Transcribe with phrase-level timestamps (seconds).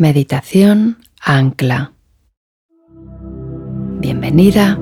[0.00, 1.92] Meditación Ancla.
[3.98, 4.78] Bienvenida,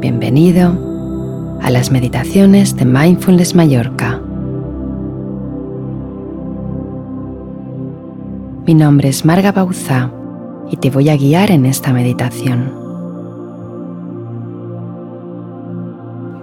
[0.00, 4.18] bienvenido a las meditaciones de Mindfulness Mallorca.
[8.66, 10.10] Mi nombre es Marga Bauza
[10.70, 12.72] y te voy a guiar en esta meditación.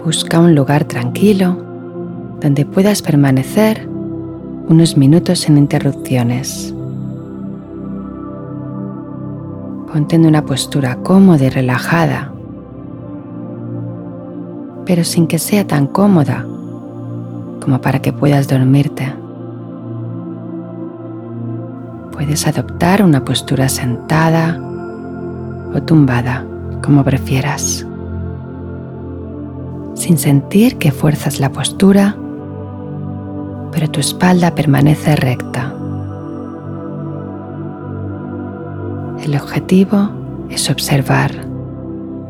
[0.04, 1.56] Busca un lugar tranquilo
[2.40, 3.88] donde puedas permanecer
[4.68, 6.72] unos minutos sin interrupciones.
[9.96, 12.32] En una postura cómoda y relajada,
[14.84, 16.44] pero sin que sea tan cómoda
[17.62, 19.14] como para que puedas dormirte.
[22.10, 24.60] Puedes adoptar una postura sentada
[25.74, 26.44] o tumbada,
[26.82, 27.86] como prefieras,
[29.94, 32.16] sin sentir que fuerzas la postura,
[33.70, 35.72] pero tu espalda permanece recta.
[39.24, 40.10] El objetivo
[40.50, 41.30] es observar,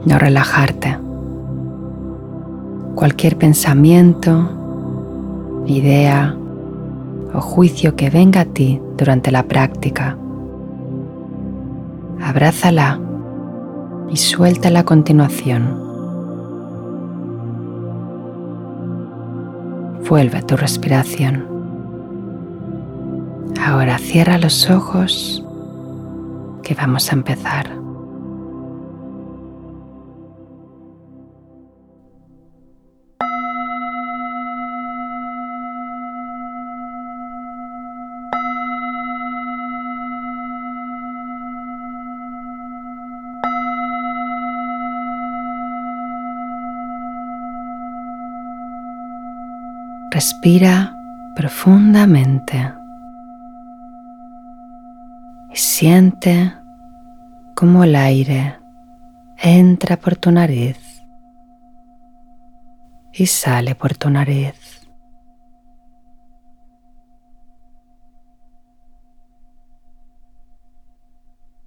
[0.06, 0.96] no relajarte.
[2.94, 6.36] Cualquier pensamiento, idea,
[7.34, 10.16] o juicio que venga a ti durante la práctica.
[12.22, 13.00] Abrázala
[14.08, 15.64] y suéltala a continuación.
[20.08, 21.44] Vuelve a tu respiración.
[23.60, 25.43] Ahora cierra los ojos
[26.64, 27.84] que vamos a empezar.
[50.10, 50.96] Respira
[51.34, 52.83] profundamente
[55.54, 56.52] siente
[57.56, 58.58] cómo el aire
[59.38, 60.78] entra por tu nariz
[63.12, 64.88] y sale por tu nariz.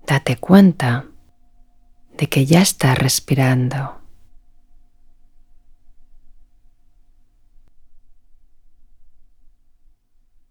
[0.06, 1.06] Date cuenta
[2.18, 4.02] de que ya estás respirando.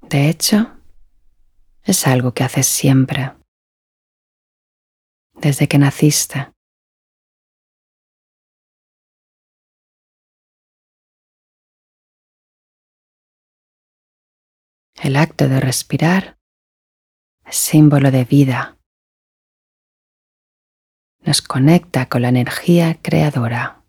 [0.02, 0.75] De hecho,
[1.86, 3.32] es algo que haces siempre,
[5.34, 6.52] desde que naciste.
[15.00, 16.38] El acto de respirar
[17.44, 18.78] es símbolo de vida.
[21.20, 23.85] Nos conecta con la energía creadora.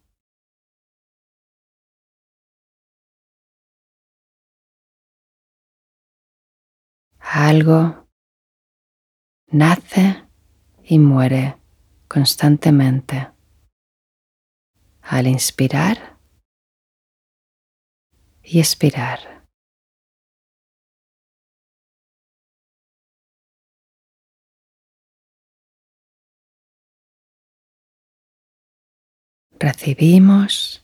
[7.40, 8.10] Algo
[9.52, 10.26] nace
[10.84, 11.62] y muere
[12.08, 13.32] constantemente
[15.04, 16.18] al inspirar
[18.42, 19.46] y expirar.
[29.60, 30.84] Recibimos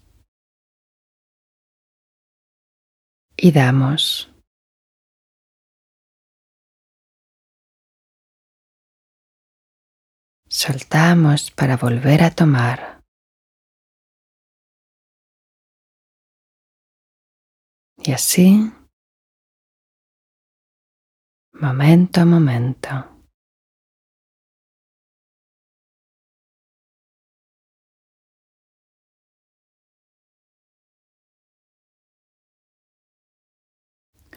[3.35, 4.33] y damos.
[10.56, 13.02] Soltamos para volver a tomar.
[17.97, 18.72] Y así,
[21.53, 22.90] momento a momento.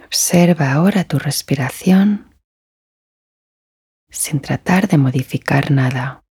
[0.06, 2.25] Observa ahora tu respiración
[4.16, 6.24] sin tratar de modificar nada.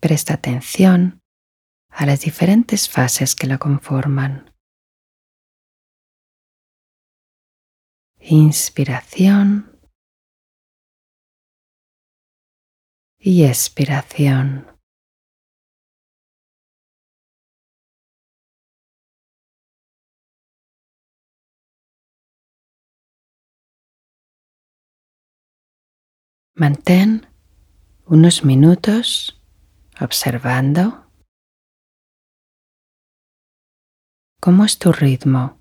[0.00, 1.22] Presta atención
[1.88, 4.54] a las diferentes fases que la conforman.
[8.20, 9.80] Inspiración
[13.18, 14.73] y expiración.
[26.56, 27.26] Mantén
[28.06, 29.42] unos minutos
[30.00, 31.10] observando
[34.40, 35.60] cómo es tu ritmo.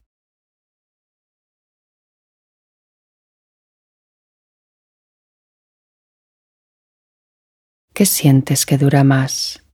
[7.96, 9.66] ¿Qué sientes que dura más?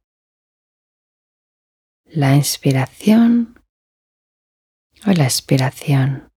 [2.05, 3.61] ¿La inspiración
[5.05, 6.28] o la expiración?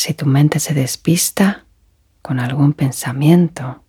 [0.00, 1.66] Si tu mente se despista
[2.22, 3.84] con algún pensamiento,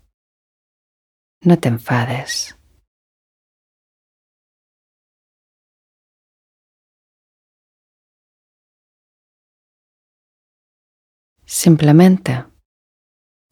[1.42, 2.58] no te enfades.
[11.46, 12.44] Simplemente,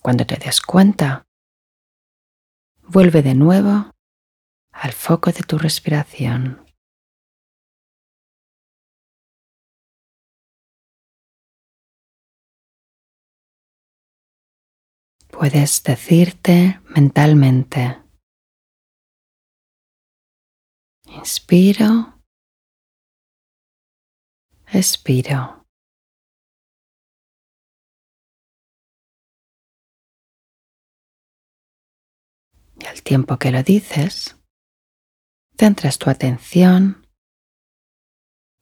[0.01, 1.27] cuando te des cuenta,
[2.81, 3.91] vuelve de nuevo
[4.71, 6.66] al foco de tu respiración.
[15.29, 18.01] Puedes decirte mentalmente,
[21.05, 22.21] inspiro,
[24.67, 25.65] expiro.
[32.79, 34.37] Y al tiempo que lo dices,
[35.57, 37.07] centras tu atención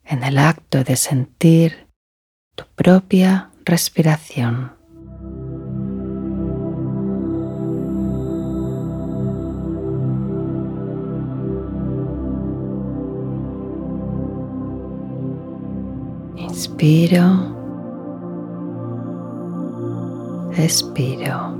[0.03, 1.89] en el acto de sentir
[2.55, 4.74] tu propia respiración.
[16.77, 17.23] Inspiro,
[20.57, 21.55] expiro.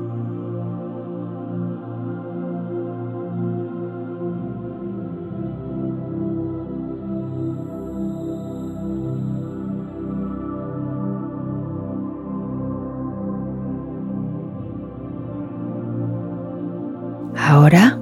[17.37, 17.97] Ahora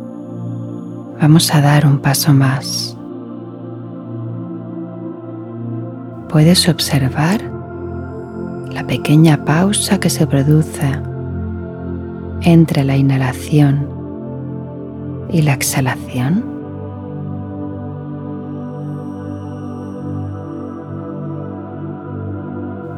[1.21, 2.97] vamos a dar un paso más.
[6.33, 7.43] Puedes observar
[8.71, 10.91] la pequeña pausa que se produce
[12.41, 13.87] entre la inhalación
[15.29, 16.43] y la exhalación.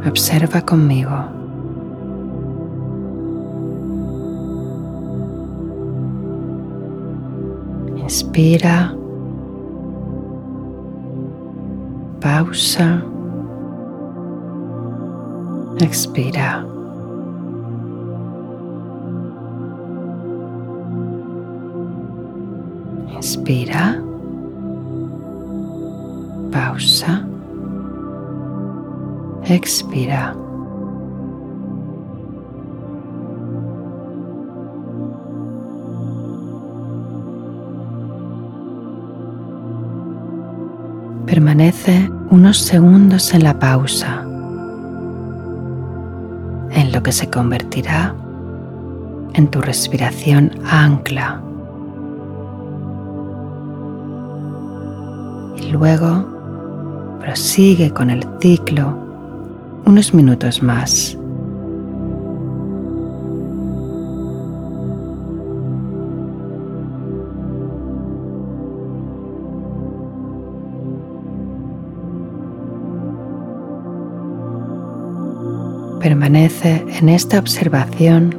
[0.08, 1.12] Observa conmigo.
[7.98, 8.96] Inspira.
[12.22, 13.04] Pausa.
[15.80, 16.66] Expira.
[23.16, 24.01] Inspira.
[26.51, 27.27] Pausa.
[29.44, 30.36] Expira.
[41.25, 44.25] Permanece unos segundos en la pausa,
[46.95, 48.15] lo que se convertirá
[49.33, 51.42] en tu respiración ancla.
[55.57, 58.97] Y luego prosigue con el ciclo
[59.83, 61.18] unos minutos más.
[76.06, 78.38] Permanece en esta observación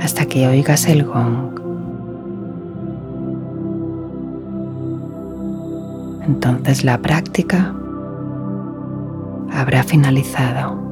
[0.00, 1.60] hasta que oigas el gong.
[6.26, 7.72] Entonces la práctica
[9.52, 10.85] habrá finalizado.